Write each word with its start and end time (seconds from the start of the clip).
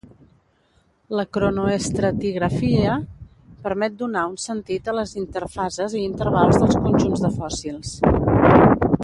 La 1.17 1.25
cronoestratigrafia 1.35 2.95
permet 3.67 3.99
donar 4.01 4.25
un 4.31 4.35
sentit 4.47 4.89
a 4.89 4.97
les 5.01 5.15
interfases 5.25 5.95
i 6.01 6.03
intervals 6.07 6.61
dels 6.65 6.83
conjunts 6.89 7.25
de 7.29 7.33
fòssils. 7.39 7.95